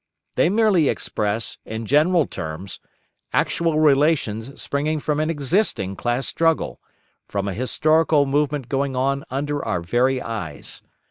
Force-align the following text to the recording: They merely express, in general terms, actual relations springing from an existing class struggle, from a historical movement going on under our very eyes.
They 0.33 0.49
merely 0.49 0.89
express, 0.89 1.59
in 1.63 1.85
general 1.85 2.25
terms, 2.25 2.79
actual 3.33 3.79
relations 3.79 4.59
springing 4.59 4.99
from 4.99 5.19
an 5.19 5.29
existing 5.29 5.95
class 5.95 6.25
struggle, 6.25 6.79
from 7.27 7.47
a 7.47 7.53
historical 7.53 8.25
movement 8.25 8.67
going 8.67 8.95
on 8.95 9.23
under 9.29 9.63
our 9.63 9.83
very 9.83 10.19
eyes. 10.19 10.81